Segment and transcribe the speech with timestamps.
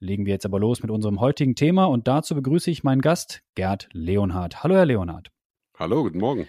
[0.00, 3.42] Legen wir jetzt aber los mit unserem heutigen Thema und dazu begrüße ich meinen Gast
[3.54, 4.62] Gerd Leonhardt.
[4.62, 5.30] Hallo, Herr Leonhardt.
[5.78, 6.46] Hallo, guten Morgen.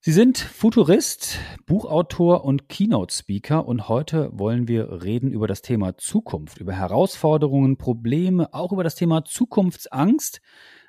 [0.00, 6.58] Sie sind Futurist, Buchautor und Keynote-Speaker und heute wollen wir reden über das Thema Zukunft,
[6.58, 10.42] über Herausforderungen, Probleme, auch über das Thema Zukunftsangst,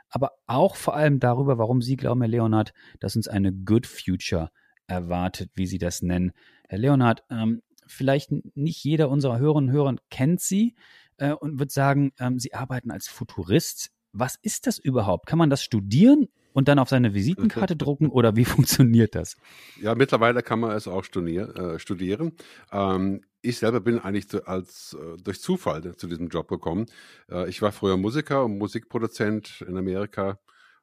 [0.09, 4.49] aber auch vor allem darüber, warum Sie glauben, Herr Leonhardt, dass uns eine Good Future
[4.87, 6.33] erwartet, wie Sie das nennen.
[6.67, 10.75] Herr Leonhardt, ähm, vielleicht nicht jeder unserer Hörerinnen und Hörer kennt Sie
[11.17, 13.91] äh, und wird sagen, ähm, Sie arbeiten als Futurist.
[14.11, 15.27] Was ist das überhaupt?
[15.27, 19.35] Kann man das studieren und dann auf seine Visitenkarte drucken oder wie funktioniert das?
[19.81, 22.33] Ja, mittlerweile kann man es auch studier, äh, studieren.
[22.71, 26.87] Ähm, ich selber bin eigentlich zu, als äh, durch Zufall zu diesem Job gekommen.
[27.29, 30.39] Äh, ich war früher Musiker und Musikproduzent in Amerika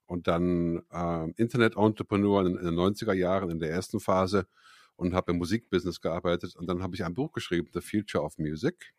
[0.07, 4.47] und dann äh, Internet-Entrepreneur in, in, den 90er Jahren in der ersten Phase
[4.97, 6.55] und habe im Musikbusiness gearbeitet.
[6.55, 8.93] Und dann habe ich ein Buch geschrieben, The Future of Music.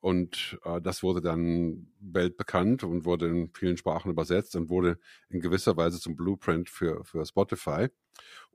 [0.00, 5.40] Und äh, das wurde dann weltbekannt und wurde in vielen Sprachen übersetzt und wurde in
[5.40, 7.88] gewisser Weise zum Blueprint für, für Spotify.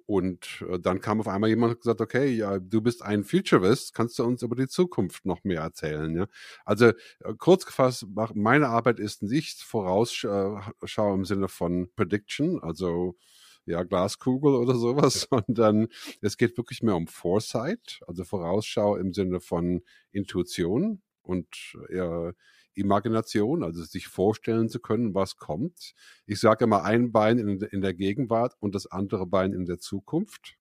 [0.06, 3.94] Und äh, dann kam auf einmal jemand und gesagt, okay, ja, du bist ein Futurist,
[3.94, 6.16] kannst du uns über die Zukunft noch mehr erzählen?
[6.16, 6.28] Ja?
[6.66, 6.94] Also äh,
[7.38, 13.16] kurz gefasst, meine Arbeit ist nicht Vorausschau im Sinne von Prediction, also
[13.66, 15.88] ja, Glaskugel oder sowas, sondern
[16.22, 22.32] es geht wirklich mehr um Foresight, also Vorausschau im Sinne von Intuition und ja,
[22.76, 25.94] Imagination, also sich vorstellen zu können, was kommt.
[26.26, 29.80] Ich sage immer ein Bein in, in der Gegenwart und das andere Bein in der
[29.80, 30.56] Zukunft.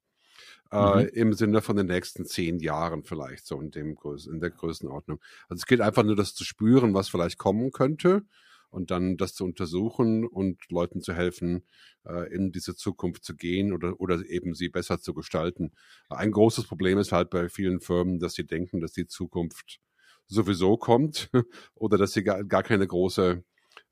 [0.72, 1.08] Äh, mhm.
[1.12, 5.20] im Sinne von den nächsten zehn Jahren vielleicht, so in, dem, in der Größenordnung.
[5.48, 8.22] Also es geht einfach nur das zu spüren, was vielleicht kommen könnte
[8.70, 11.62] und dann das zu untersuchen und Leuten zu helfen,
[12.06, 15.72] äh, in diese Zukunft zu gehen oder, oder eben sie besser zu gestalten.
[16.08, 19.78] Ein großes Problem ist halt bei vielen Firmen, dass sie denken, dass die Zukunft
[20.26, 21.30] sowieso kommt
[21.74, 23.42] oder dass sie gar, gar keine große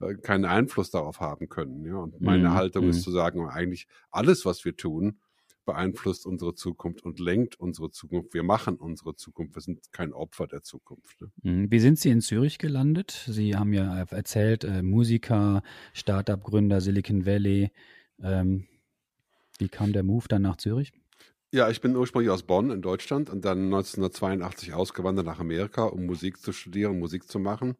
[0.01, 1.85] äh, keinen Einfluss darauf haben können.
[1.85, 1.97] Ja?
[1.97, 2.55] Und meine mhm.
[2.55, 3.03] Haltung ist mhm.
[3.03, 5.19] zu sagen, eigentlich alles, was wir tun,
[5.67, 8.35] beeinflusst unsere Zukunft und lenkt unsere Zukunft.
[8.35, 9.55] Wir machen unsere Zukunft.
[9.55, 11.21] Wir sind kein Opfer der Zukunft.
[11.21, 11.31] Ne?
[11.43, 11.71] Mhm.
[11.71, 13.25] Wie sind Sie in Zürich gelandet?
[13.29, 15.63] Sie haben ja erzählt, äh, Musiker,
[15.93, 17.71] Start-up-Gründer, Silicon Valley.
[18.23, 18.67] Ähm,
[19.59, 20.93] wie kam der Move dann nach Zürich?
[21.53, 26.07] Ja, ich bin ursprünglich aus Bonn in Deutschland und dann 1982 ausgewandert nach Amerika, um
[26.07, 27.77] Musik zu studieren, Musik zu machen.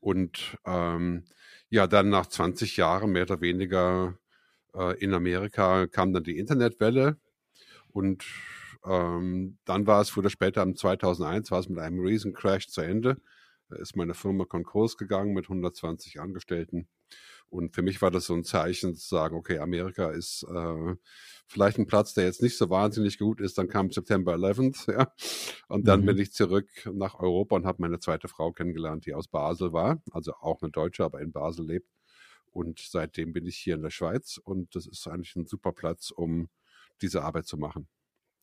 [0.00, 1.24] Und ähm,
[1.70, 4.18] ja, dann nach 20 Jahren mehr oder weniger
[4.74, 7.18] äh, in Amerika kam dann die Internetwelle
[7.92, 8.24] und
[8.86, 13.18] ähm, dann war es früher später, im 2001 war es mit einem Riesencrash zu Ende.
[13.70, 16.88] Da ist meine Firma Konkurs gegangen mit 120 Angestellten.
[17.48, 20.94] Und für mich war das so ein Zeichen zu sagen, okay, Amerika ist äh,
[21.46, 23.58] vielleicht ein Platz, der jetzt nicht so wahnsinnig gut ist.
[23.58, 25.12] Dann kam September 11th, ja.
[25.68, 26.06] Und dann mhm.
[26.06, 30.02] bin ich zurück nach Europa und habe meine zweite Frau kennengelernt, die aus Basel war,
[30.10, 31.88] also auch eine Deutsche, aber in Basel lebt.
[32.50, 36.10] Und seitdem bin ich hier in der Schweiz und das ist eigentlich ein super Platz,
[36.10, 36.48] um
[37.02, 37.88] diese Arbeit zu machen.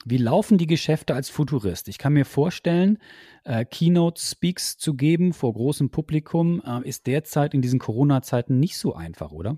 [0.06, 1.88] Wie laufen die Geschäfte als Futurist?
[1.88, 2.98] Ich kann mir vorstellen,
[3.44, 8.96] äh, Keynote-Speaks zu geben vor großem Publikum äh, ist derzeit in diesen Corona-Zeiten nicht so
[8.96, 9.58] einfach, oder?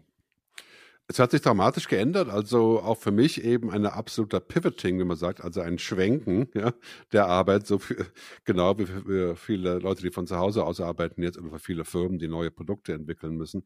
[1.08, 5.18] Es hat sich dramatisch geändert, also auch für mich eben ein absoluter Pivoting, wie man
[5.18, 6.74] sagt, also ein Schwenken ja,
[7.12, 8.06] der Arbeit, so viel,
[8.46, 11.84] genau wie für viele Leute, die von zu Hause aus arbeiten jetzt oder für viele
[11.84, 13.64] Firmen, die neue Produkte entwickeln müssen.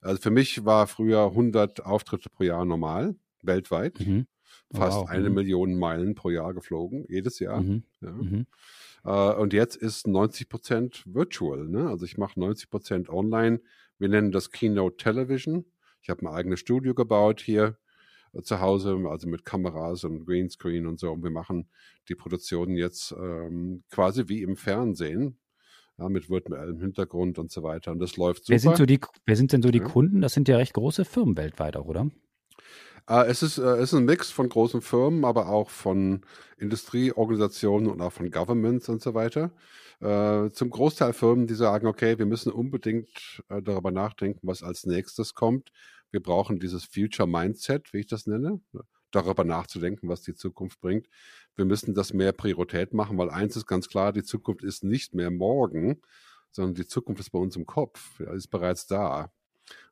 [0.00, 3.98] Also für mich war früher 100 Auftritte pro Jahr normal, weltweit.
[4.00, 4.26] Mhm.
[4.72, 5.08] Fast wow.
[5.08, 5.34] eine mhm.
[5.34, 7.60] Million Meilen pro Jahr geflogen, jedes Jahr.
[7.60, 7.84] Mhm.
[8.00, 8.10] Ja.
[8.10, 8.46] Mhm.
[9.04, 11.68] Uh, und jetzt ist 90 Prozent virtual.
[11.68, 11.88] Ne?
[11.88, 13.60] Also ich mache 90 Prozent online.
[13.98, 15.64] Wir nennen das Keynote Television.
[16.02, 17.78] Ich habe mein eigenes Studio gebaut hier
[18.32, 21.12] äh, zu Hause, also mit Kameras und Greenscreen und so.
[21.12, 21.68] Und wir machen
[22.08, 25.38] die Produktion jetzt ähm, quasi wie im Fernsehen.
[25.98, 27.90] Ja, mit virtuellem Hintergrund und so weiter.
[27.90, 28.52] Und das läuft super.
[28.52, 29.84] Wer sind, so die, wer sind denn so die ja.
[29.84, 30.20] Kunden?
[30.20, 32.10] Das sind ja recht große Firmen weltweit auch, oder?
[33.08, 36.22] Äh, es, ist, äh, es ist ein Mix von großen Firmen, aber auch von
[36.58, 39.52] Industrieorganisationen und auch von Governments und so weiter.
[40.00, 44.86] Äh, zum Großteil Firmen, die sagen, okay, wir müssen unbedingt äh, darüber nachdenken, was als
[44.86, 45.70] nächstes kommt.
[46.10, 48.60] Wir brauchen dieses Future Mindset, wie ich das nenne,
[49.10, 51.08] darüber nachzudenken, was die Zukunft bringt.
[51.56, 55.14] Wir müssen das mehr Priorität machen, weil eins ist ganz klar, die Zukunft ist nicht
[55.14, 56.00] mehr morgen,
[56.50, 59.30] sondern die Zukunft ist bei uns im Kopf, ist bereits da.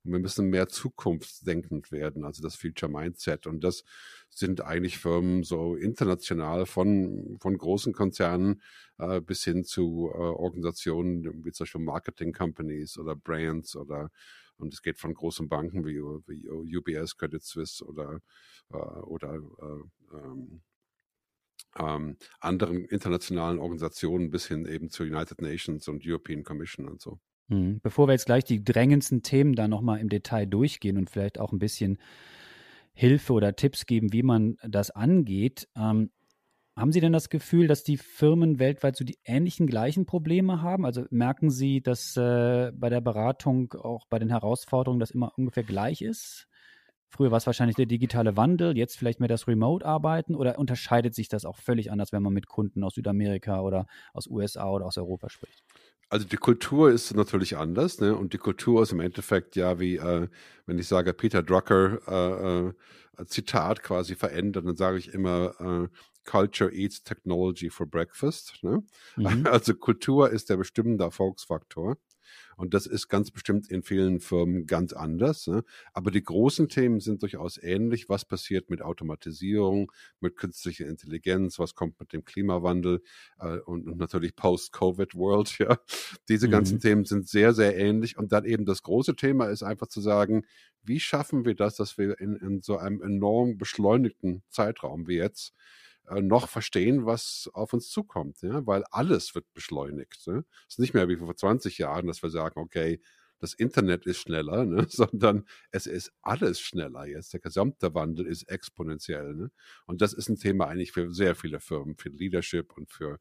[0.05, 3.47] Und wir müssen mehr zukunftsdenkend werden, also das Future Mindset.
[3.47, 3.85] Und das
[4.31, 8.63] sind eigentlich Firmen so international von, von großen Konzernen
[8.99, 14.11] äh, bis hin zu äh, Organisationen wie zum Beispiel Marketing Companies oder Brands oder
[14.57, 18.21] und es geht von großen Banken wie, wie UBS, Credit Suisse oder,
[18.73, 20.63] äh, oder äh, ähm,
[21.77, 27.19] ähm, anderen internationalen Organisationen bis hin eben zu United Nations und European Commission und so.
[27.49, 27.81] Mhm.
[27.83, 31.53] Bevor wir jetzt gleich die drängendsten Themen da nochmal im Detail durchgehen und vielleicht auch
[31.53, 31.99] ein bisschen
[32.95, 36.11] Hilfe oder Tipps geben, wie man das angeht, ähm,
[36.77, 40.85] haben Sie denn das Gefühl, dass die Firmen weltweit so die ähnlichen gleichen Probleme haben?
[40.85, 45.63] Also merken Sie, dass äh, bei der Beratung auch bei den Herausforderungen das immer ungefähr
[45.63, 46.49] gleich ist?
[47.11, 51.29] Früher war es wahrscheinlich der digitale Wandel, jetzt vielleicht mehr das Remote-Arbeiten oder unterscheidet sich
[51.29, 54.99] das auch völlig anders, wenn man mit Kunden aus Südamerika oder aus USA oder aus
[54.99, 55.63] Europa spricht?
[56.09, 58.17] Also die Kultur ist natürlich anders, ne?
[58.17, 60.29] Und die Kultur ist im Endeffekt ja wie, äh,
[60.67, 65.89] wenn ich sage Peter Drucker äh, äh, Zitat quasi verändert, dann sage ich immer äh,
[66.25, 68.59] Culture eats technology for breakfast.
[68.63, 68.83] Ne?
[69.17, 69.47] Mhm.
[69.47, 71.97] Also Kultur ist der bestimmende Erfolgsfaktor.
[72.57, 75.47] Und das ist ganz bestimmt in vielen Firmen ganz anders.
[75.47, 75.65] Ne?
[75.93, 78.09] Aber die großen Themen sind durchaus ähnlich.
[78.09, 81.59] Was passiert mit Automatisierung, mit künstlicher Intelligenz?
[81.59, 83.03] Was kommt mit dem Klimawandel?
[83.39, 85.59] Äh, und, und, natürlich Post-Covid-World.
[85.65, 85.79] Ja?
[86.29, 86.81] Diese ganzen mhm.
[86.81, 88.19] Themen sind sehr, sehr ähnlich.
[88.19, 90.45] Und dann eben das große Thema ist einfach zu sagen,
[90.83, 95.55] wie schaffen wir das, dass wir in, in so einem enorm beschleunigten Zeitraum wie jetzt
[96.21, 98.67] noch verstehen, was auf uns zukommt, ja?
[98.67, 100.27] weil alles wird beschleunigt.
[100.27, 100.45] Ne?
[100.69, 103.01] Es ist nicht mehr wie vor 20 Jahren, dass wir sagen, okay,
[103.41, 104.87] das Internet ist schneller, ne?
[104.89, 107.33] sondern es ist alles schneller jetzt.
[107.33, 109.35] Der gesamte Wandel ist exponentiell.
[109.35, 109.51] Ne?
[109.87, 113.19] Und das ist ein Thema eigentlich für sehr viele Firmen, für Leadership und für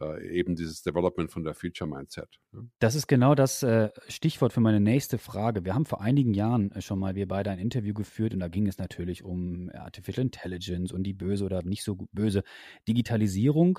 [0.00, 2.40] äh, eben dieses Development von der Future Mindset.
[2.52, 2.68] Ne?
[2.80, 5.64] Das ist genau das äh, Stichwort für meine nächste Frage.
[5.64, 8.48] Wir haben vor einigen Jahren äh, schon mal wir beide ein Interview geführt und da
[8.48, 12.42] ging es natürlich um Artificial Intelligence und die böse oder nicht so böse
[12.88, 13.78] Digitalisierung.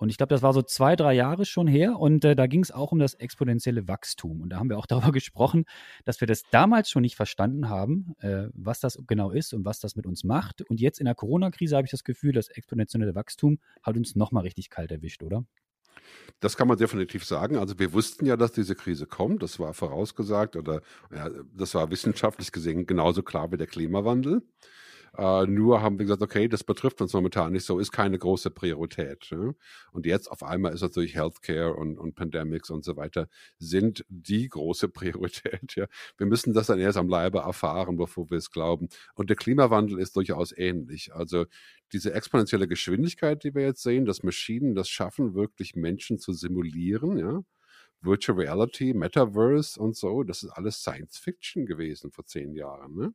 [0.00, 1.98] Und ich glaube, das war so zwei, drei Jahre schon her.
[1.98, 4.40] Und äh, da ging es auch um das exponentielle Wachstum.
[4.40, 5.66] Und da haben wir auch darüber gesprochen,
[6.06, 9.78] dass wir das damals schon nicht verstanden haben, äh, was das genau ist und was
[9.78, 10.62] das mit uns macht.
[10.62, 14.44] Und jetzt in der Corona-Krise habe ich das Gefühl, das exponentielle Wachstum hat uns nochmal
[14.44, 15.44] richtig kalt erwischt, oder?
[16.40, 17.58] Das kann man definitiv sagen.
[17.58, 19.42] Also wir wussten ja, dass diese Krise kommt.
[19.42, 20.80] Das war vorausgesagt oder
[21.14, 24.42] ja, das war wissenschaftlich gesehen genauso klar wie der Klimawandel.
[25.16, 28.50] Äh, nur haben wir gesagt, okay, das betrifft uns momentan nicht so, ist keine große
[28.50, 29.28] Priorität.
[29.30, 29.54] Ne?
[29.92, 33.28] Und jetzt auf einmal ist natürlich Healthcare und, und Pandemics und so weiter
[33.58, 35.76] sind die große Priorität.
[35.76, 35.86] Ja?
[36.16, 38.88] Wir müssen das dann erst am Leibe erfahren, bevor wir es glauben.
[39.14, 41.14] Und der Klimawandel ist durchaus ähnlich.
[41.14, 41.46] Also
[41.92, 47.18] diese exponentielle Geschwindigkeit, die wir jetzt sehen, dass Maschinen das schaffen, wirklich Menschen zu simulieren,
[47.18, 47.42] ja,
[48.02, 52.94] Virtual Reality, Metaverse und so, das ist alles Science Fiction gewesen vor zehn Jahren.
[52.94, 53.14] Ne?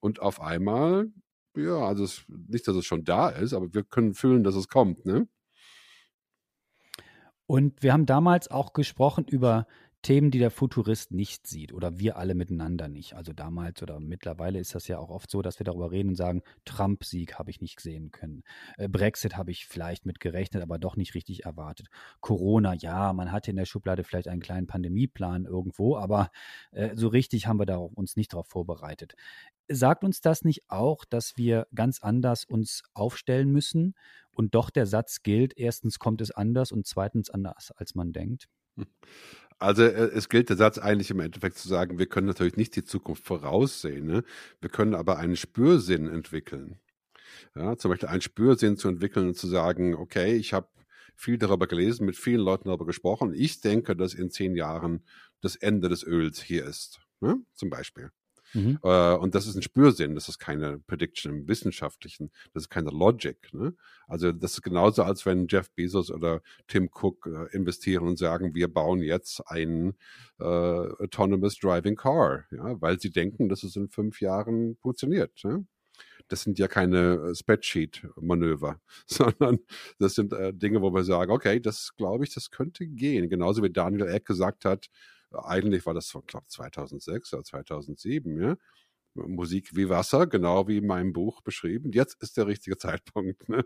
[0.00, 1.10] Und auf einmal
[1.56, 4.68] ja, also es, nicht, dass es schon da ist, aber wir können fühlen, dass es
[4.68, 5.28] kommt, ne?
[7.46, 9.66] Und wir haben damals auch gesprochen über
[10.04, 13.14] Themen, die der Futurist nicht sieht oder wir alle miteinander nicht.
[13.14, 16.16] Also damals oder mittlerweile ist das ja auch oft so, dass wir darüber reden und
[16.16, 18.42] sagen, Trump-Sieg habe ich nicht sehen können.
[18.76, 21.88] Äh, Brexit habe ich vielleicht mit gerechnet, aber doch nicht richtig erwartet.
[22.20, 26.30] Corona, ja, man hatte in der Schublade vielleicht einen kleinen Pandemieplan irgendwo, aber
[26.72, 29.14] äh, so richtig haben wir da uns nicht darauf vorbereitet.
[29.68, 33.94] Sagt uns das nicht auch, dass wir ganz anders uns aufstellen müssen
[34.32, 38.48] und doch der Satz gilt, erstens kommt es anders und zweitens anders, als man denkt?
[39.58, 42.74] Also äh, es gilt der Satz eigentlich im Endeffekt zu sagen, wir können natürlich nicht
[42.76, 44.24] die Zukunft voraussehen, ne?
[44.60, 46.80] wir können aber einen Spürsinn entwickeln.
[47.54, 50.68] Ja, zum Beispiel einen Spürsinn zu entwickeln und zu sagen, okay, ich habe
[51.16, 53.32] viel darüber gelesen, mit vielen Leuten darüber gesprochen.
[53.34, 55.04] Ich denke, dass in zehn Jahren
[55.40, 57.00] das Ende des Öls hier ist.
[57.20, 57.36] Ne?
[57.54, 58.10] Zum Beispiel.
[58.54, 58.78] Mhm.
[58.82, 62.90] Äh, und das ist ein Spürsinn, das ist keine Prediction im Wissenschaftlichen, das ist keine
[62.90, 63.36] Logic.
[63.52, 63.74] Ne?
[64.06, 68.54] Also das ist genauso, als wenn Jeff Bezos oder Tim Cook äh, investieren und sagen,
[68.54, 69.94] wir bauen jetzt ein
[70.38, 75.42] äh, autonomous driving car, ja, weil sie denken, dass es in fünf Jahren funktioniert.
[75.44, 75.66] Ne?
[76.28, 79.58] das sind ja keine äh, Spreadsheet-Manöver, sondern
[79.98, 83.28] das sind äh, Dinge, wo wir sagen, okay, das glaube ich, das könnte gehen.
[83.28, 84.88] Genauso wie Daniel Eck gesagt hat,
[85.42, 88.56] eigentlich war das, glaube 2006 oder 2007, ja.
[89.14, 91.92] Musik wie Wasser, genau wie in meinem Buch beschrieben.
[91.92, 93.48] Jetzt ist der richtige Zeitpunkt.
[93.48, 93.64] Ne?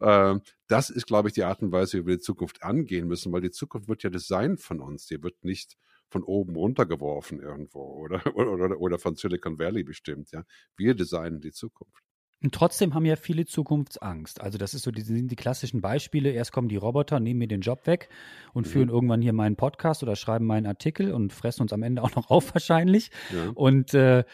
[0.00, 3.32] Ähm, das ist, glaube ich, die Art und Weise, wie wir die Zukunft angehen müssen,
[3.32, 5.06] weil die Zukunft wird ja designt von uns.
[5.06, 5.76] Die wird nicht
[6.10, 10.30] von oben runtergeworfen irgendwo oder, oder, oder von Silicon Valley bestimmt.
[10.32, 10.44] Ja?
[10.76, 12.07] Wir designen die Zukunft.
[12.42, 14.40] Und trotzdem haben ja viele Zukunftsangst.
[14.40, 16.30] Also das ist so, die sind die klassischen Beispiele.
[16.30, 18.08] Erst kommen die Roboter, nehmen mir den Job weg
[18.52, 18.70] und mhm.
[18.70, 22.14] führen irgendwann hier meinen Podcast oder schreiben meinen Artikel und fressen uns am Ende auch
[22.14, 23.10] noch auf wahrscheinlich.
[23.34, 23.50] Ja.
[23.54, 24.24] Und äh,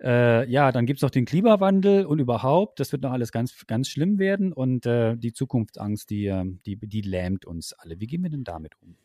[0.00, 3.66] äh, ja, dann gibt es noch den Klimawandel und überhaupt, das wird noch alles ganz,
[3.66, 7.98] ganz schlimm werden und äh, die Zukunftsangst, die, äh, die, die lähmt uns alle.
[7.98, 8.96] Wie gehen wir denn damit um?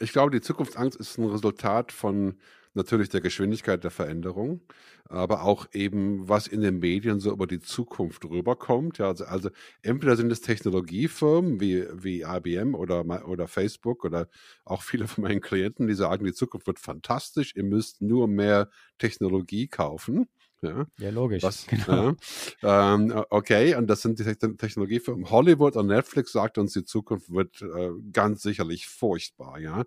[0.00, 2.38] Ich glaube, die Zukunftsangst ist ein Resultat von
[2.72, 4.62] natürlich der Geschwindigkeit der Veränderung,
[5.08, 8.98] aber auch eben, was in den Medien so über die Zukunft rüberkommt.
[8.98, 9.50] Ja, also, also
[9.82, 14.28] entweder sind es Technologiefirmen wie, wie IBM oder, oder Facebook oder
[14.64, 18.70] auch viele von meinen Klienten, die sagen, die Zukunft wird fantastisch, ihr müsst nur mehr
[18.98, 20.28] Technologie kaufen.
[20.62, 21.42] Ja, ja logisch.
[21.42, 22.14] Was, genau.
[22.60, 25.30] Ja, ähm, okay, und das sind die Technologiefirmen.
[25.30, 29.84] Hollywood und Netflix sagt uns, die Zukunft wird äh, ganz sicherlich furchtbar, ja.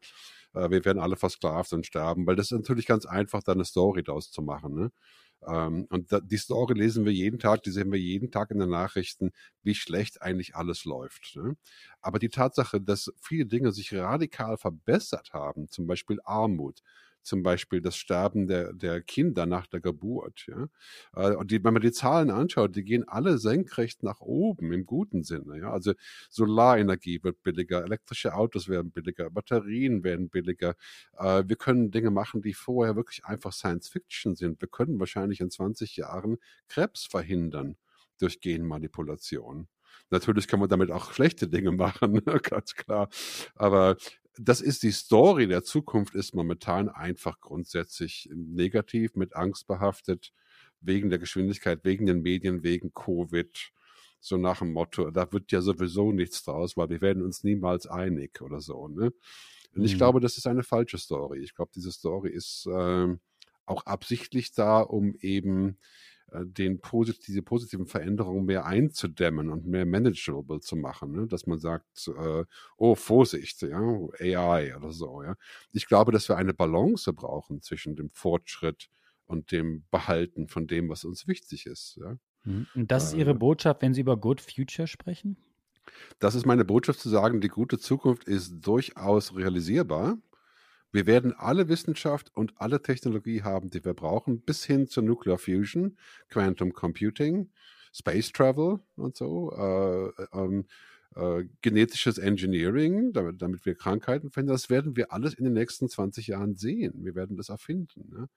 [0.53, 3.65] Äh, wir werden alle versklavt und sterben, weil das ist natürlich ganz einfach, da eine
[3.65, 4.73] Story daraus zu machen.
[4.75, 4.91] Ne?
[5.47, 8.59] Ähm, und da, die Story lesen wir jeden Tag, die sehen wir jeden Tag in
[8.59, 9.31] den Nachrichten,
[9.63, 11.35] wie schlecht eigentlich alles läuft.
[11.35, 11.55] Ne?
[12.01, 16.81] Aber die Tatsache, dass viele Dinge sich radikal verbessert haben, zum Beispiel Armut,
[17.23, 20.45] zum Beispiel das Sterben der, der Kinder nach der Geburt.
[20.47, 20.67] Ja?
[21.15, 24.85] Äh, und die, wenn man die Zahlen anschaut, die gehen alle senkrecht nach oben im
[24.85, 25.59] guten Sinne.
[25.59, 25.71] Ja?
[25.71, 25.93] Also
[26.29, 30.75] Solarenergie wird billiger, elektrische Autos werden billiger, Batterien werden billiger.
[31.17, 34.61] Äh, wir können Dinge machen, die vorher wirklich einfach Science Fiction sind.
[34.61, 36.37] Wir können wahrscheinlich in 20 Jahren
[36.67, 37.77] Krebs verhindern
[38.19, 39.67] durch Genmanipulation.
[40.09, 43.09] Natürlich kann man damit auch schlechte Dinge machen, ganz klar.
[43.55, 43.97] Aber
[44.37, 50.33] das ist die Story der Zukunft, ist momentan einfach grundsätzlich negativ, mit Angst behaftet,
[50.81, 53.71] wegen der Geschwindigkeit, wegen den Medien, wegen Covid.
[54.19, 57.87] So nach dem Motto, da wird ja sowieso nichts draus, weil wir werden uns niemals
[57.87, 58.87] einig oder so.
[58.87, 59.11] Ne?
[59.75, 59.97] Und ich mhm.
[59.97, 61.39] glaube, das ist eine falsche Story.
[61.39, 63.07] Ich glaube, diese Story ist äh,
[63.65, 65.77] auch absichtlich da, um eben
[66.43, 71.27] den posit diese positiven Veränderungen mehr einzudämmen und mehr manageable zu machen, ne?
[71.27, 72.43] dass man sagt, äh,
[72.77, 73.79] oh Vorsicht, ja,
[74.19, 75.23] AI oder so.
[75.23, 75.35] Ja.
[75.71, 78.89] Ich glaube, dass wir eine Balance brauchen zwischen dem Fortschritt
[79.25, 81.97] und dem Behalten von dem, was uns wichtig ist.
[82.01, 82.17] Ja.
[82.43, 82.67] Mhm.
[82.75, 85.37] Und das ist Ihre äh, Botschaft, wenn Sie über Good Future sprechen?
[86.19, 90.17] Das ist meine Botschaft zu sagen, die gute Zukunft ist durchaus realisierbar.
[90.93, 95.39] Wir werden alle Wissenschaft und alle Technologie haben, die wir brauchen, bis hin zur Nuclear
[95.39, 95.97] Fusion,
[96.29, 97.49] Quantum Computing,
[97.91, 100.65] Space Travel und so, äh, ähm,
[101.15, 104.51] äh, genetisches Engineering, damit, damit, wir Krankheiten finden.
[104.51, 107.03] Das werden wir alles in den nächsten 20 Jahren sehen.
[107.03, 108.09] Wir werden das erfinden.
[108.11, 108.29] Ne?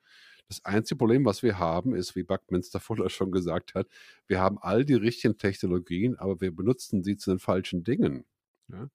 [0.49, 3.87] Das einzige Problem, was wir haben, ist, wie Buckminster Fuller schon gesagt hat,
[4.29, 8.25] wir haben all die richtigen Technologien, aber wir benutzen sie zu den falschen Dingen.
[8.69, 8.89] Ja?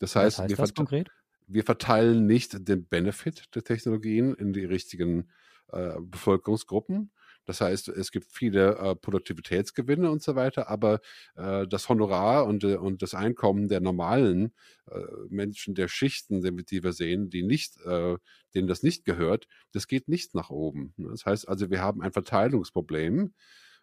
[0.00, 1.08] Das heißt, was heißt das konkret?
[1.46, 5.30] Wir verteilen nicht den Benefit der Technologien in die richtigen
[5.72, 7.10] äh, Bevölkerungsgruppen.
[7.46, 11.00] Das heißt, es gibt viele äh, Produktivitätsgewinne und so weiter, aber
[11.36, 14.52] äh, das Honorar und, äh, und das Einkommen der normalen
[14.90, 18.16] äh, Menschen, der Schichten, die wir sehen, die nicht, äh,
[18.54, 20.92] denen das nicht gehört, das geht nicht nach oben.
[20.96, 23.32] Das heißt also, wir haben ein Verteilungsproblem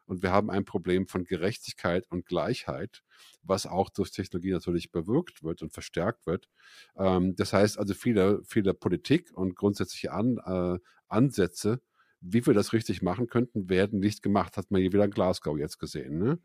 [0.05, 3.03] und wir haben ein Problem von Gerechtigkeit und Gleichheit,
[3.41, 6.49] was auch durch Technologie natürlich bewirkt wird und verstärkt wird.
[6.97, 11.81] Ähm, das heißt also, viele, viele Politik und grundsätzliche An, äh, Ansätze,
[12.19, 14.57] wie wir das richtig machen könnten, werden nicht gemacht.
[14.57, 16.17] Hat man hier wieder in Glasgow jetzt gesehen.
[16.17, 16.39] Ne?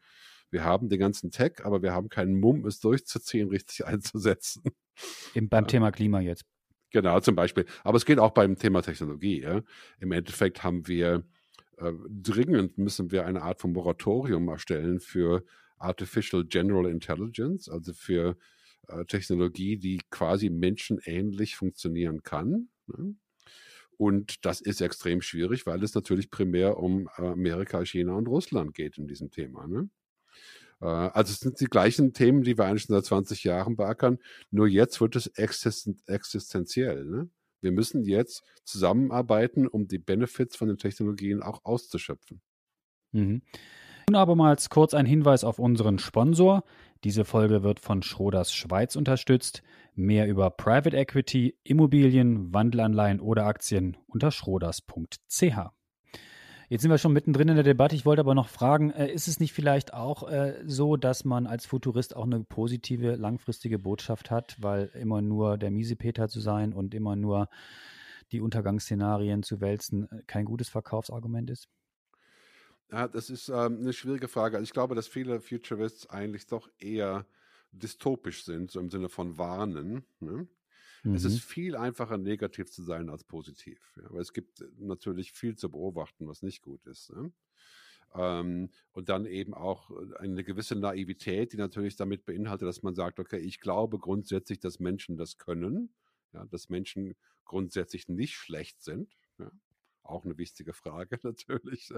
[0.50, 4.62] Wir haben den ganzen Tech, aber wir haben keinen Mumm, es durchzuziehen, richtig einzusetzen.
[5.34, 6.44] Eben beim Thema Klima jetzt.
[6.90, 7.66] Genau, zum Beispiel.
[7.84, 9.42] Aber es geht auch beim Thema Technologie.
[9.42, 9.62] Ja?
[10.00, 11.24] Im Endeffekt haben wir
[11.78, 15.44] äh, dringend müssen wir eine Art von Moratorium erstellen für
[15.78, 18.36] Artificial General Intelligence, also für
[18.88, 22.68] äh, Technologie, die quasi menschenähnlich funktionieren kann.
[22.86, 23.14] Ne?
[23.96, 28.96] Und das ist extrem schwierig, weil es natürlich primär um Amerika, China und Russland geht
[28.96, 29.66] in diesem Thema.
[29.66, 29.90] Ne?
[30.80, 34.18] Äh, also es sind die gleichen Themen, die wir eigentlich schon seit 20 Jahren beackern,
[34.50, 37.04] nur jetzt wird es existenziell.
[37.04, 37.30] Ne?
[37.60, 42.40] Wir müssen jetzt zusammenarbeiten, um die Benefits von den Technologien auch auszuschöpfen.
[43.12, 43.42] Mhm.
[44.08, 46.64] Nun abermals kurz ein Hinweis auf unseren Sponsor.
[47.04, 49.62] Diese Folge wird von Schroders Schweiz unterstützt.
[49.94, 55.77] Mehr über Private Equity, Immobilien, Wandelanleihen oder Aktien unter schroders.ch.
[56.70, 57.96] Jetzt sind wir schon mittendrin in der Debatte.
[57.96, 61.46] Ich wollte aber noch fragen, äh, ist es nicht vielleicht auch äh, so, dass man
[61.46, 66.74] als Futurist auch eine positive, langfristige Botschaft hat, weil immer nur der Miesepeter zu sein
[66.74, 67.48] und immer nur
[68.32, 71.70] die Untergangsszenarien zu wälzen äh, kein gutes Verkaufsargument ist?
[72.90, 74.58] Ja, das ist ähm, eine schwierige Frage.
[74.58, 77.24] Also ich glaube, dass viele Futurists eigentlich doch eher
[77.72, 80.04] dystopisch sind, so im Sinne von warnen.
[80.20, 80.46] Ne?
[81.08, 81.14] Mhm.
[81.14, 81.38] Es ist mhm.
[81.48, 83.80] viel einfacher, negativ zu sein als positiv.
[83.96, 87.12] Ja, weil es gibt natürlich viel zu beobachten, was nicht gut ist.
[87.12, 87.32] Ne?
[88.14, 93.20] Ähm, und dann eben auch eine gewisse Naivität, die natürlich damit beinhaltet, dass man sagt,
[93.20, 95.94] okay, ich glaube grundsätzlich, dass Menschen das können,
[96.32, 99.16] ja, dass Menschen grundsätzlich nicht schlecht sind.
[99.38, 99.50] Ja.
[100.02, 101.90] Auch eine wichtige Frage natürlich.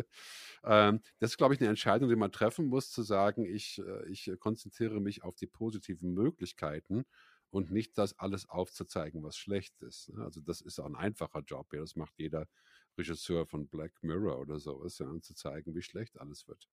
[0.64, 4.09] Ähm, das ist, glaube ich, eine Entscheidung, die man treffen muss, zu sagen, ich, äh,
[4.09, 7.07] ich konzentriere mich auf die positiven Möglichkeiten
[7.50, 10.09] und nicht das alles aufzuzeigen, was schlecht ist.
[10.11, 10.25] Ne?
[10.25, 11.73] Also das ist auch ein einfacher Job.
[11.73, 11.80] Ja.
[11.80, 12.49] Das macht jeder
[12.97, 16.69] Regisseur von Black Mirror oder sowas, ja, zu zeigen, wie schlecht alles wird.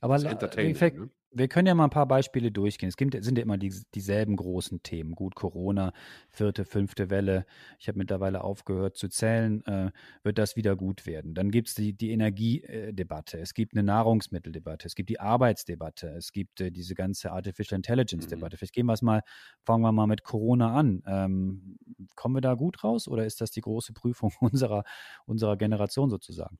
[0.00, 1.10] Aber wir, ne?
[1.32, 2.88] wir, können ja mal ein paar Beispiele durchgehen.
[2.88, 5.14] Es gibt, sind ja immer die, dieselben großen Themen.
[5.14, 5.92] Gut, Corona,
[6.28, 7.46] vierte, fünfte Welle.
[7.78, 9.64] Ich habe mittlerweile aufgehört zu zählen.
[9.66, 9.90] Äh,
[10.22, 11.34] wird das wieder gut werden?
[11.34, 13.38] Dann gibt es die, die Energiedebatte.
[13.38, 14.86] Es gibt eine Nahrungsmitteldebatte.
[14.86, 16.08] Es gibt die Arbeitsdebatte.
[16.10, 18.54] Es gibt äh, diese ganze Artificial Intelligence-Debatte.
[18.54, 18.58] Mhm.
[18.58, 19.22] Vielleicht gehen wir es mal,
[19.64, 21.02] fangen wir mal mit Corona an.
[21.06, 21.78] Ähm,
[22.14, 24.84] kommen wir da gut raus oder ist das die große Prüfung unserer,
[25.26, 26.58] unserer Generation sozusagen?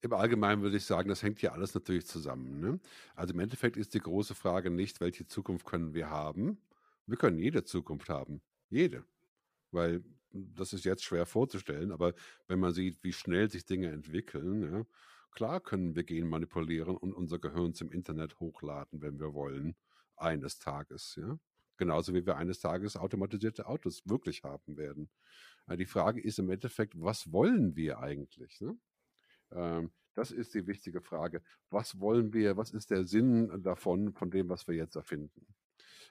[0.00, 2.60] Im Allgemeinen würde ich sagen, das hängt ja alles natürlich zusammen.
[2.60, 2.80] Ne?
[3.16, 6.58] Also im Endeffekt ist die große Frage nicht, welche Zukunft können wir haben.
[7.06, 8.40] Wir können jede Zukunft haben.
[8.70, 9.04] Jede.
[9.72, 12.14] Weil das ist jetzt schwer vorzustellen, aber
[12.46, 14.86] wenn man sieht, wie schnell sich Dinge entwickeln, ja,
[15.32, 19.74] klar können wir Gen manipulieren und unser Gehirn zum Internet hochladen, wenn wir wollen,
[20.16, 21.16] eines Tages.
[21.16, 21.38] Ja?
[21.76, 25.08] Genauso wie wir eines Tages automatisierte Autos wirklich haben werden.
[25.76, 28.60] Die Frage ist im Endeffekt, was wollen wir eigentlich?
[28.60, 28.76] Ne?
[29.52, 31.42] Ähm, das ist die wichtige Frage.
[31.70, 35.46] Was wollen wir, was ist der Sinn davon, von dem, was wir jetzt erfinden?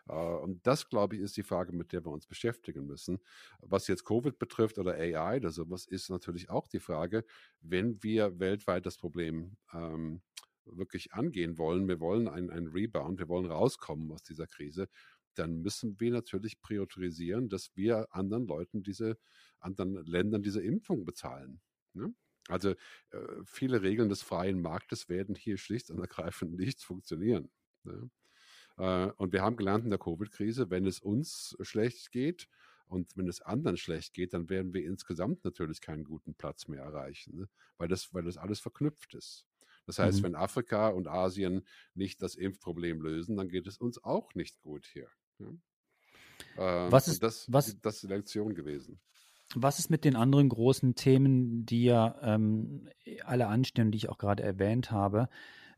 [0.08, 3.20] Äh, und das, glaube ich, ist die Frage, mit der wir uns beschäftigen müssen.
[3.60, 7.26] Was jetzt Covid betrifft oder AI oder sowas, ist natürlich auch die Frage,
[7.62, 10.22] wenn wir weltweit das Problem ähm,
[10.66, 14.90] wirklich angehen wollen, wir wollen einen Rebound, wir wollen rauskommen aus dieser Krise,
[15.36, 19.18] dann müssen wir natürlich priorisieren, dass wir anderen Leuten diese,
[19.60, 21.62] anderen Ländern diese Impfung bezahlen.
[21.94, 22.14] Ne?
[22.48, 22.76] Also äh,
[23.46, 27.50] viele Regeln des freien Marktes werden hier schlicht und ergreifend nicht funktionieren.
[27.84, 28.10] Ne?
[28.78, 32.48] Äh, und wir haben gelernt in der Covid-Krise, wenn es uns schlecht geht
[32.88, 36.84] und wenn es anderen schlecht geht, dann werden wir insgesamt natürlich keinen guten Platz mehr
[36.84, 37.50] erreichen, ne?
[37.78, 39.46] weil, das, weil das alles verknüpft ist.
[39.86, 40.24] Das heißt, mhm.
[40.24, 44.86] wenn Afrika und Asien nicht das Impfproblem lösen, dann geht es uns auch nicht gut
[44.86, 45.10] hier.
[45.38, 45.60] Ne?
[46.56, 49.00] Äh, was ist das, was, das ist die Lektion gewesen?
[49.56, 52.90] Was ist mit den anderen großen Themen, die ja ähm,
[53.24, 55.30] alle anstehen, die ich auch gerade erwähnt habe?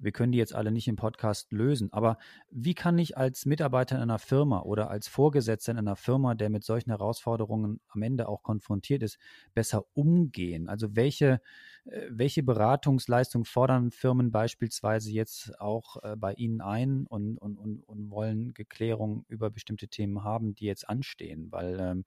[0.01, 2.17] Wir können die jetzt alle nicht im Podcast lösen, aber
[2.49, 6.49] wie kann ich als Mitarbeiter in einer Firma oder als Vorgesetzter in einer Firma, der
[6.49, 9.19] mit solchen Herausforderungen am Ende auch konfrontiert ist,
[9.53, 10.69] besser umgehen?
[10.69, 11.41] Also welche,
[11.83, 17.83] äh, welche Beratungsleistung fordern Firmen beispielsweise jetzt auch äh, bei Ihnen ein und, und, und,
[17.83, 21.51] und wollen Geklärung über bestimmte Themen haben, die jetzt anstehen?
[21.51, 22.05] Weil ähm,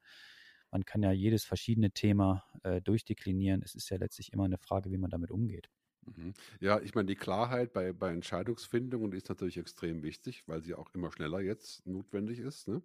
[0.73, 3.63] man kann ja jedes verschiedene Thema äh, durchdeklinieren.
[3.63, 5.69] Es ist ja letztlich immer eine Frage, wie man damit umgeht.
[6.07, 6.33] Mhm.
[6.61, 10.93] Ja, ich meine, die Klarheit bei, bei Entscheidungsfindung ist natürlich extrem wichtig, weil sie auch
[10.95, 12.69] immer schneller jetzt notwendig ist.
[12.69, 12.83] Ne?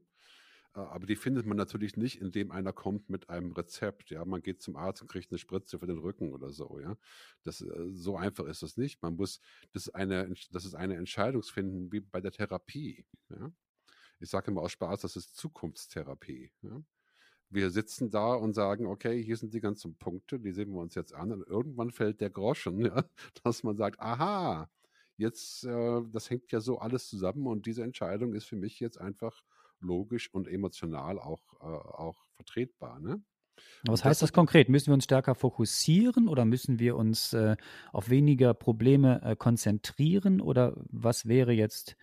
[0.76, 4.10] Äh, aber die findet man natürlich nicht, indem einer kommt mit einem Rezept.
[4.12, 6.80] Ja, man geht zum Arzt und kriegt eine Spritze für den Rücken oder so.
[6.80, 6.98] Ja,
[7.44, 9.02] das äh, so einfach ist es nicht.
[9.02, 9.40] Man muss,
[9.72, 13.06] das ist eine, das ist eine Entscheidungsfinden wie bei der Therapie.
[13.30, 13.52] Ja,
[14.20, 16.52] ich sage immer aus Spaß, das ist Zukunftstherapie.
[16.64, 16.84] Ja?
[17.50, 20.96] Wir sitzen da und sagen, okay, hier sind die ganzen Punkte, die sehen wir uns
[20.96, 21.32] jetzt an.
[21.32, 23.04] Und irgendwann fällt der Groschen, ja,
[23.44, 24.70] dass man sagt, aha,
[25.18, 29.00] jetzt, äh, das hängt ja so alles zusammen und diese Entscheidung ist für mich jetzt
[29.00, 29.44] einfach
[29.80, 33.00] logisch und emotional auch, äh, auch vertretbar.
[33.00, 33.22] Ne?
[33.84, 34.70] Was heißt das, das konkret?
[34.70, 37.56] Müssen wir uns stärker fokussieren oder müssen wir uns äh,
[37.92, 41.96] auf weniger Probleme äh, konzentrieren oder was wäre jetzt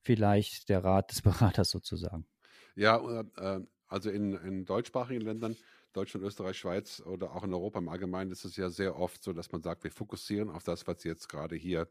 [0.00, 2.26] vielleicht der Rat des Beraters sozusagen?
[2.74, 5.56] Ja, äh, also in, in deutschsprachigen Ländern,
[5.92, 9.32] Deutschland, Österreich, Schweiz oder auch in Europa im Allgemeinen ist es ja sehr oft so,
[9.32, 11.88] dass man sagt, wir fokussieren auf das, was jetzt gerade hier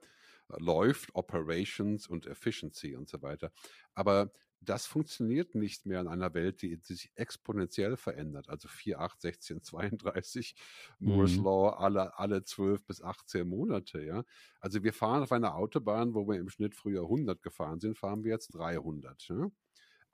[0.50, 3.52] äh, läuft, Operations und Efficiency und so weiter.
[3.96, 4.32] Aber
[4.62, 8.50] das funktioniert nicht mehr in einer Welt, die, die sich exponentiell verändert.
[8.50, 10.56] Also 4, 8, 16, 32,
[11.00, 11.44] Moore's mhm.
[11.44, 14.04] Law alle, alle 12 bis 18 Monate.
[14.04, 14.24] Ja?
[14.60, 18.24] Also wir fahren auf einer Autobahn, wo wir im Schnitt früher 100 gefahren sind, fahren
[18.24, 19.28] wir jetzt 300.
[19.30, 19.52] Ja?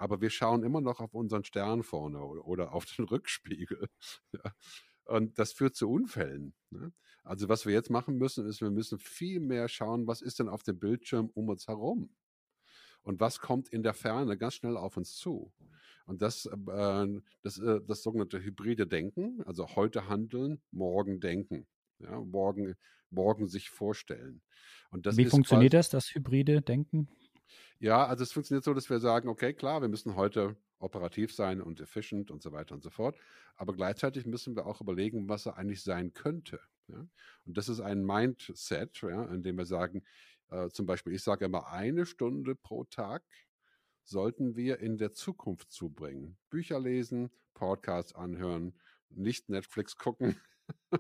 [0.04, 3.88] Aber wir schauen immer noch auf unseren Stern vorne oder auf den Rückspiegel.
[4.34, 4.54] Ja.
[5.06, 6.54] Und das führt zu Unfällen.
[6.72, 6.92] Ne?
[7.24, 10.50] Also was wir jetzt machen müssen, ist, wir müssen viel mehr schauen, was ist denn
[10.50, 12.13] auf dem Bildschirm um uns herum?
[13.02, 15.54] Und was kommt in der Ferne ganz schnell auf uns zu?
[16.06, 21.66] Und das, äh, das, äh, das sogenannte hybride Denken, also heute handeln, morgen denken.
[22.00, 22.76] Ja, morgen,
[23.10, 24.42] morgen sich vorstellen.
[24.89, 27.08] Und das Wie funktioniert das, das hybride Denken?
[27.84, 31.62] Ja, also es funktioniert so, dass wir sagen, okay, klar, wir müssen heute operativ sein
[31.62, 33.17] und efficient und so weiter und so fort.
[33.58, 36.62] Aber gleichzeitig müssen wir auch überlegen, was er eigentlich sein könnte.
[36.88, 37.06] Ja?
[37.43, 40.02] Und das ist ein Mindset, ja, in dem wir sagen,
[40.50, 43.22] äh, zum Beispiel, ich sage immer, eine Stunde pro Tag
[44.06, 46.38] sollten wir in der Zukunft zubringen.
[46.50, 50.39] Bücher lesen, Podcasts anhören, nicht Netflix gucken,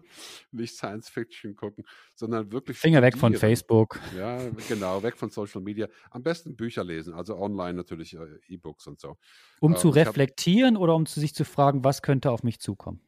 [0.51, 2.77] nicht Science Fiction gucken, sondern wirklich.
[2.77, 3.13] Finger studieren.
[3.13, 3.99] weg von Facebook.
[4.17, 5.87] Ja, genau, weg von Social Media.
[6.11, 9.17] Am besten Bücher lesen, also online natürlich äh, E-Books und so.
[9.59, 13.01] Um äh, zu reflektieren hab, oder um sich zu fragen, was könnte auf mich zukommen?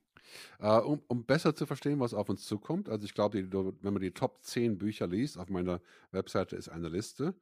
[0.61, 2.89] Uh, um, um, besser zu verstehen, was auf uns zukommt.
[2.89, 6.89] Also ich glaube, wenn man die Top 10 Bücher liest, auf meiner Webseite ist eine
[6.89, 7.35] Liste,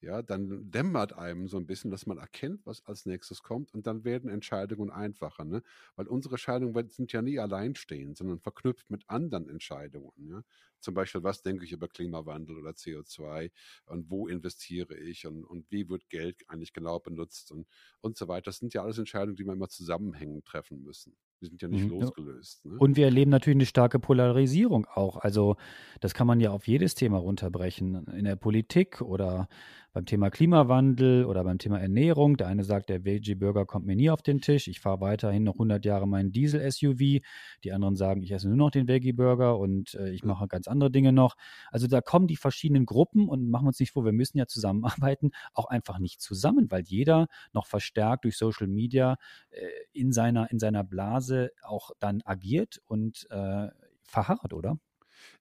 [0.00, 3.86] ja, dann dämmert einem so ein bisschen, dass man erkennt, was als nächstes kommt und
[3.86, 5.62] dann werden Entscheidungen einfacher, ne?
[5.96, 10.42] Weil unsere Entscheidungen sind ja nie alleinstehend, sondern verknüpft mit anderen Entscheidungen, ja?
[10.80, 13.50] Zum Beispiel, was denke ich über Klimawandel oder CO2
[13.86, 17.66] und wo investiere ich und, und wie wird Geld eigentlich genau benutzt und,
[18.00, 18.44] und so weiter.
[18.44, 21.14] Das sind ja alles Entscheidungen, die wir immer zusammenhängend treffen müssen.
[21.40, 22.00] Die sind ja nicht mhm.
[22.00, 22.64] losgelöst.
[22.64, 22.78] Ne?
[22.78, 25.16] Und wir erleben natürlich eine starke Polarisierung auch.
[25.16, 25.56] Also
[26.00, 28.06] das kann man ja auf jedes Thema runterbrechen.
[28.08, 29.48] In der Politik oder
[29.92, 32.36] beim Thema Klimawandel oder beim Thema Ernährung.
[32.36, 34.68] Der eine sagt, der Veggie-Burger kommt mir nie auf den Tisch.
[34.68, 37.22] Ich fahre weiterhin noch 100 Jahre meinen Diesel-SUV.
[37.64, 40.90] Die anderen sagen, ich esse nur noch den Veggie-Burger und äh, ich mache ganz andere
[40.90, 41.36] Dinge noch.
[41.70, 45.30] Also da kommen die verschiedenen Gruppen und machen uns nicht vor, wir müssen ja zusammenarbeiten,
[45.54, 49.16] auch einfach nicht zusammen, weil jeder noch verstärkt durch Social Media
[49.50, 53.68] äh, in, seiner, in seiner Blase auch dann agiert und äh,
[54.02, 54.78] verharrt, oder?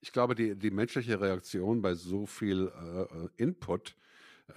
[0.02, 3.96] Ich glaube, die, die menschliche Reaktion bei so viel äh, äh Input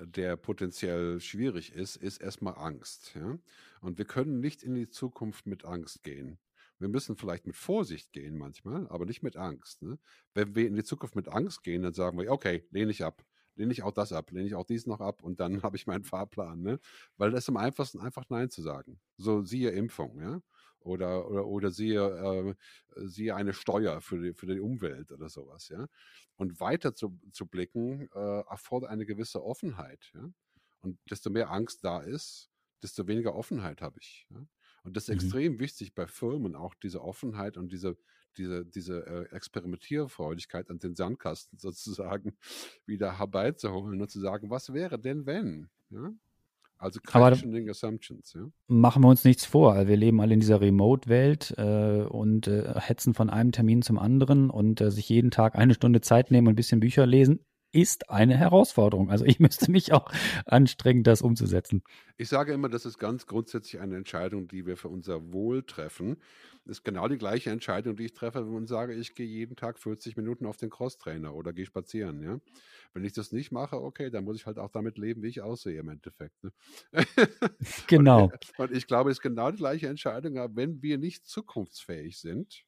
[0.01, 3.15] der potenziell schwierig ist, ist erstmal Angst.
[3.15, 3.39] Ja?
[3.81, 6.39] Und wir können nicht in die Zukunft mit Angst gehen.
[6.79, 9.83] Wir müssen vielleicht mit Vorsicht gehen manchmal, aber nicht mit Angst.
[9.83, 9.99] Ne?
[10.35, 13.25] Wenn wir in die Zukunft mit Angst gehen, dann sagen wir, okay, lehne ich ab.
[13.55, 15.87] Lehne ich auch das ab, lehne ich auch dies noch ab und dann habe ich
[15.87, 16.61] meinen Fahrplan.
[16.63, 16.81] Ne?
[17.17, 18.99] Weil das ist am einfachsten, einfach Nein zu sagen.
[19.17, 20.41] So siehe Impfung, ja
[20.85, 22.57] oder, oder, oder siehe,
[22.97, 25.87] äh, siehe eine Steuer für die, für die Umwelt oder sowas, ja.
[26.37, 30.31] Und weiter zu, zu blicken, äh, erfordert eine gewisse Offenheit, ja.
[30.83, 32.51] Und desto mehr Angst da ist,
[32.83, 34.27] desto weniger Offenheit habe ich.
[34.31, 34.45] Ja?
[34.85, 35.15] Und das ist mhm.
[35.15, 37.97] extrem wichtig bei Firmen, auch diese Offenheit und diese,
[38.37, 42.37] diese, diese äh, Experimentierfreudigkeit an den Sandkasten sozusagen
[42.85, 45.71] wieder herbeizuholen und zu sagen, was wäre denn wenn?
[45.91, 46.13] Ja?
[46.83, 48.41] Also Questioning Assumptions, ja.
[48.67, 49.87] Machen wir uns nichts vor.
[49.87, 54.51] Wir leben alle in dieser Remote-Welt äh, und äh, hetzen von einem Termin zum anderen
[54.51, 57.39] und äh, sich jeden Tag eine Stunde Zeit nehmen und ein bisschen Bücher lesen,
[57.73, 59.11] ist eine Herausforderung.
[59.11, 60.11] Also ich müsste mich auch
[60.45, 61.83] anstrengen, das umzusetzen.
[62.19, 66.19] Ich sage immer, das ist ganz grundsätzlich eine Entscheidung, die wir für unser Wohl treffen.
[66.65, 69.57] Das ist genau die gleiche Entscheidung, die ich treffe, wenn man sage, ich gehe jeden
[69.57, 72.23] Tag 40 Minuten auf den Crosstrainer oder gehe spazieren.
[72.23, 72.39] Ja?
[72.93, 75.41] Wenn ich das nicht mache, okay, dann muss ich halt auch damit leben, wie ich
[75.41, 76.45] aussehe im Endeffekt.
[76.45, 76.53] Ne?
[77.89, 78.25] Genau.
[78.25, 82.65] und, und ich glaube, es ist genau die gleiche Entscheidung, wenn wir nicht zukunftsfähig sind,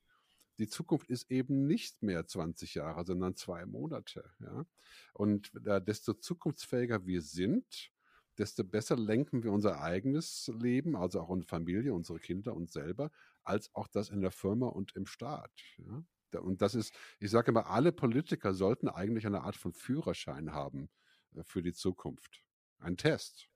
[0.59, 4.31] die Zukunft ist eben nicht mehr 20 Jahre, sondern zwei Monate.
[4.41, 4.67] Ja?
[5.13, 7.91] Und äh, desto zukunftsfähiger wir sind,
[8.39, 13.11] desto besser lenken wir unser eigenes Leben, also auch unsere Familie, unsere Kinder, uns selber,
[13.43, 15.53] als auch das in der Firma und im Staat.
[15.79, 16.05] Ja?
[16.41, 20.91] Und das ist, ich sage immer, alle Politiker sollten eigentlich eine Art von Führerschein haben
[21.35, 22.43] äh, für die Zukunft.
[22.79, 23.49] Ein Test.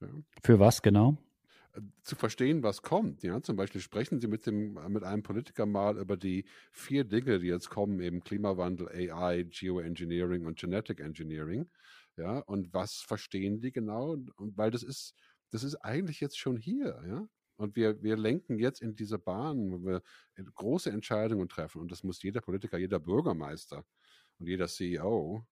[0.00, 0.08] Ja?
[0.42, 1.18] Für was genau?
[2.02, 3.22] Zu verstehen, was kommt.
[3.22, 7.40] Ja, zum Beispiel sprechen Sie mit dem mit einem Politiker mal über die vier Dinge,
[7.40, 11.68] die jetzt kommen, eben Klimawandel, AI, Geoengineering und Genetic Engineering.
[12.16, 14.16] Ja, und was verstehen die genau?
[14.36, 15.14] Weil das ist,
[15.50, 17.28] das ist eigentlich jetzt schon hier, ja.
[17.56, 20.02] Und wir, wir lenken jetzt in diese Bahn, wo wir
[20.54, 21.80] große Entscheidungen treffen.
[21.80, 23.84] Und das muss jeder Politiker, jeder Bürgermeister
[24.38, 25.46] und jeder CEO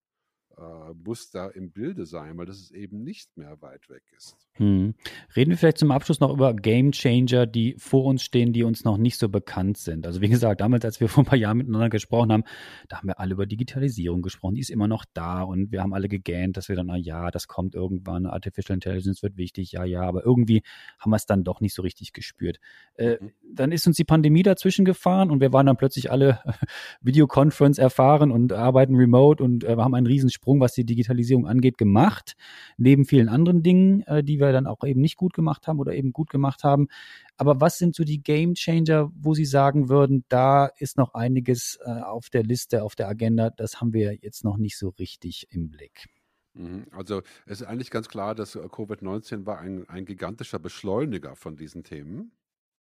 [0.58, 4.36] äh, muss da im Bilde sein, weil das ist eben nicht mehr weit weg ist.
[4.54, 4.94] Hm.
[5.34, 8.84] Reden wir vielleicht zum Abschluss noch über Game Changer, die vor uns stehen, die uns
[8.84, 10.06] noch nicht so bekannt sind.
[10.06, 12.44] Also wie gesagt, damals, als wir vor ein paar Jahren miteinander gesprochen haben,
[12.88, 14.54] da haben wir alle über Digitalisierung gesprochen.
[14.54, 17.30] Die ist immer noch da und wir haben alle gegähnt, dass wir dann, na ja,
[17.30, 20.62] das kommt irgendwann, Artificial Intelligence wird wichtig, ja, ja, aber irgendwie
[20.98, 22.58] haben wir es dann doch nicht so richtig gespürt.
[22.94, 23.32] Äh, mhm.
[23.54, 26.40] Dann ist uns die Pandemie dazwischen gefahren und wir waren dann plötzlich alle
[27.00, 31.78] Videoconference erfahren und arbeiten remote und äh, haben einen riesen Sprung, was die Digitalisierung angeht,
[31.78, 32.34] gemacht,
[32.76, 35.94] neben vielen anderen Dingen, äh, die wir dann auch eben nicht gut gemacht haben oder
[35.94, 36.88] eben gut gemacht haben.
[37.36, 41.78] Aber was sind so die Game Changer, wo Sie sagen würden, da ist noch einiges
[41.84, 45.46] äh, auf der Liste, auf der Agenda, das haben wir jetzt noch nicht so richtig
[45.50, 46.08] im Blick?
[46.54, 46.86] Mhm.
[46.90, 51.84] Also es ist eigentlich ganz klar, dass Covid-19 war ein, ein gigantischer Beschleuniger von diesen
[51.84, 52.32] Themen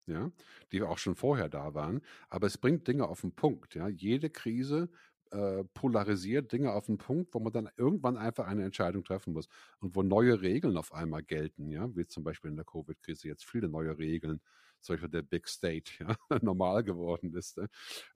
[0.09, 0.33] ja,
[0.73, 2.01] die auch schon vorher da waren.
[2.29, 3.75] Aber es bringt Dinge auf den Punkt.
[3.75, 3.89] Ja.
[3.89, 4.89] Jede Krise
[5.31, 9.49] äh, polarisiert Dinge auf den Punkt, wo man dann irgendwann einfach eine Entscheidung treffen muss
[9.81, 13.45] und wo neue Regeln auf einmal gelten, ja, wie zum Beispiel in der Covid-Krise jetzt
[13.45, 14.41] viele neue Regeln,
[14.81, 17.57] zum Beispiel der Big State, ja, normal geworden ist.
[17.59, 17.69] Ne?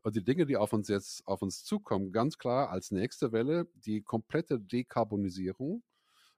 [0.03, 3.69] Und die Dinge, die auf uns jetzt auf uns zukommen, ganz klar als nächste Welle
[3.75, 5.83] die komplette Dekarbonisierung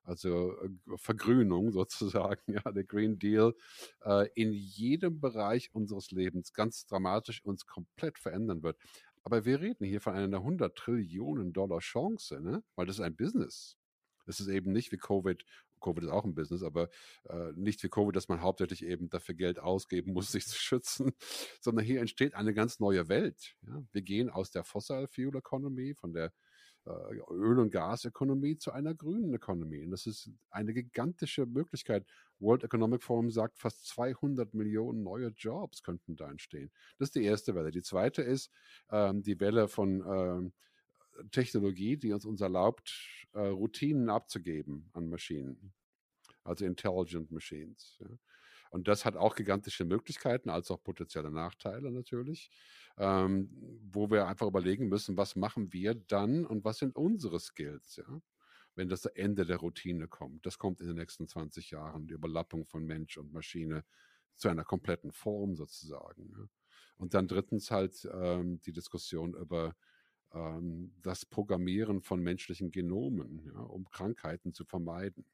[0.05, 3.55] also äh, Vergrünung sozusagen, ja, der Green Deal
[4.05, 8.79] äh, in jedem Bereich unseres Lebens ganz dramatisch uns komplett verändern wird.
[9.25, 12.63] Aber wir reden hier von einer 100 Trillionen Dollar Chance, ne?
[12.77, 13.79] weil das ist ein Business.
[14.27, 15.45] Es ist eben nicht wie Covid.
[15.81, 16.89] Covid ist auch ein Business, aber
[17.29, 21.13] äh, nicht wie Covid, dass man hauptsächlich eben dafür Geld ausgeben muss, sich zu schützen,
[21.61, 23.57] sondern hier entsteht eine ganz neue Welt.
[23.67, 23.83] Ja?
[23.93, 26.33] Wir gehen aus der Fossil Fuel Economy, von der
[26.87, 29.85] Öl- und Gasökonomie zu einer grünen Ökonomie.
[29.85, 32.07] Und das ist eine gigantische Möglichkeit.
[32.39, 36.71] World Economic Forum sagt, fast 200 Millionen neue Jobs könnten da entstehen.
[36.99, 37.71] Das ist die erste Welle.
[37.71, 38.51] Die zweite ist
[38.91, 40.53] ähm, die Welle von ähm,
[41.31, 42.93] Technologie, die uns, uns erlaubt,
[43.33, 45.73] äh, Routinen abzugeben an Maschinen.
[46.43, 47.97] Also Intelligent Machines.
[48.01, 48.09] Ja.
[48.75, 52.51] Und das hat auch gigantische Möglichkeiten, als auch potenzielle Nachteile natürlich,
[52.97, 53.51] ähm,
[53.93, 58.21] wo wir einfach überlegen müssen, was machen wir dann und was sind unsere Skills, ja?
[58.75, 60.47] wenn das Ende der Routine kommt.
[60.47, 63.85] Das kommt in den nächsten 20 Jahren, die Überlappung von Mensch und Maschine
[64.37, 66.31] zu einer kompletten Form sozusagen.
[66.31, 66.49] Ja?
[66.97, 69.75] Und dann drittens halt ähm, die Diskussion über
[70.33, 75.25] ähm, das Programmieren von menschlichen Genomen, ja, um Krankheiten zu vermeiden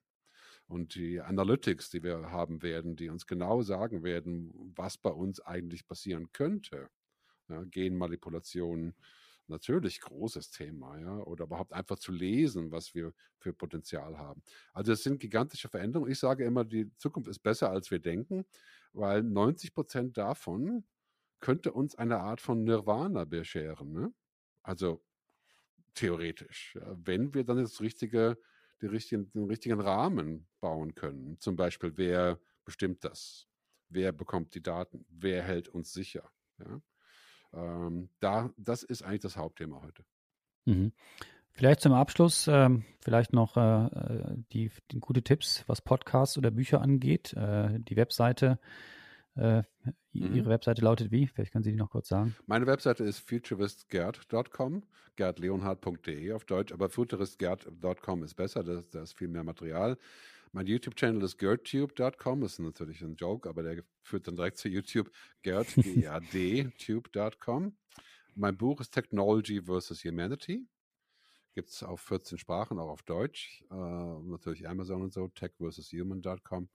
[0.70, 5.40] und die Analytics, die wir haben werden, die uns genau sagen werden, was bei uns
[5.40, 6.88] eigentlich passieren könnte.
[7.50, 8.94] Ja, Genmanipulation,
[9.48, 14.42] natürlich großes Thema, ja, oder überhaupt einfach zu lesen, was wir für Potenzial haben.
[14.72, 16.10] Also es sind gigantische Veränderungen.
[16.12, 18.46] Ich sage immer, die Zukunft ist besser, als wir denken,
[18.92, 20.84] weil 90 Prozent davon
[21.40, 23.92] könnte uns eine Art von Nirvana bescheren.
[23.92, 24.12] Ne?
[24.62, 25.02] Also
[25.94, 28.38] theoretisch, ja, wenn wir dann das richtige
[28.80, 31.38] die richtigen, den richtigen Rahmen bauen können.
[31.38, 33.46] Zum Beispiel, wer bestimmt das?
[33.88, 35.04] Wer bekommt die Daten?
[35.08, 36.30] Wer hält uns sicher?
[36.58, 36.80] Ja?
[37.52, 40.04] Ähm, da, das ist eigentlich das Hauptthema heute.
[40.66, 40.92] Mhm.
[41.52, 46.50] Vielleicht zum Abschluss, ähm, vielleicht noch äh, äh die, die, gute Tipps, was Podcasts oder
[46.50, 47.32] Bücher angeht.
[47.34, 48.58] Äh, die Webseite
[49.36, 49.62] äh,
[50.12, 50.34] mhm.
[50.34, 51.26] Ihre Webseite lautet wie?
[51.26, 52.34] Vielleicht können Sie die noch kurz sagen.
[52.46, 54.82] Meine Webseite ist futuristgerd.com,
[55.16, 59.96] gerdleonhard.de auf Deutsch, aber futuristgerd.com ist besser, da ist viel mehr Material.
[60.52, 65.10] Mein YouTube-Channel ist gerdtube.com, ist natürlich ein Joke, aber der führt dann direkt zu YouTube,
[65.42, 67.76] gerd, G-E-R-D, tube.com.
[68.34, 70.66] Mein Buch ist Technology versus Humanity.
[71.54, 73.62] Gibt es auf 14 Sprachen, auch auf Deutsch.
[73.70, 76.68] Äh, natürlich Amazon und so, tech versus human.com.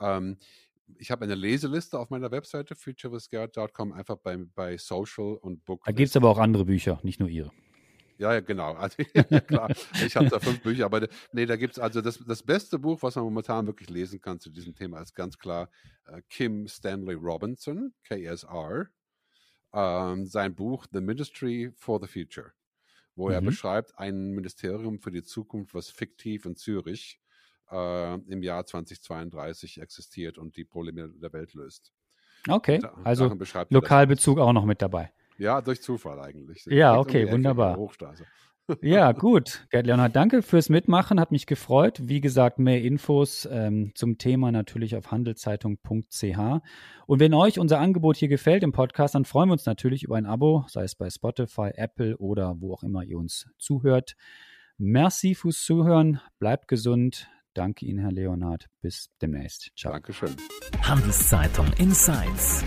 [0.00, 0.38] Ähm,
[0.98, 5.84] ich habe eine Leseliste auf meiner Webseite futurewithgerd.com, einfach bei, bei Social und Book.
[5.84, 7.52] Da gibt es aber auch andere Bücher, nicht nur Ihre.
[8.18, 8.74] Ja, ja, genau.
[8.78, 9.70] Also, ja, klar.
[10.04, 13.02] Ich habe da fünf Bücher, aber nee, da gibt es also das, das beste Buch,
[13.02, 15.70] was man momentan wirklich lesen kann zu diesem Thema, ist ganz klar
[16.06, 18.86] äh, Kim Stanley Robinson, KSR.
[19.72, 22.52] Ähm, sein Buch The Ministry for the Future,
[23.16, 23.34] wo mhm.
[23.34, 27.20] er beschreibt ein Ministerium für die Zukunft, was fiktiv in Zürich
[27.72, 31.92] äh, im Jahr 2032 existiert und die Probleme der Welt löst.
[32.48, 33.36] Okay, da, also
[33.70, 35.12] Lokalbezug auch noch mit dabei.
[35.38, 36.64] Ja, durch Zufall eigentlich.
[36.66, 37.78] Ja, okay, wunderbar.
[38.80, 39.66] Ja, gut.
[39.70, 42.00] Gerd Leonhard, danke fürs Mitmachen, hat mich gefreut.
[42.02, 46.38] Wie gesagt, mehr Infos ähm, zum Thema natürlich auf handelszeitung.ch.
[47.06, 50.16] Und wenn euch unser Angebot hier gefällt im Podcast, dann freuen wir uns natürlich über
[50.16, 54.14] ein Abo, sei es bei Spotify, Apple oder wo auch immer ihr uns zuhört.
[54.78, 58.68] Merci fürs Zuhören, bleibt gesund, Danke Ihnen, Herr Leonhard.
[58.80, 59.70] Bis demnächst.
[59.76, 59.92] Ciao.
[59.92, 60.36] Dankeschön.
[60.82, 62.64] Handelszeitung Insights.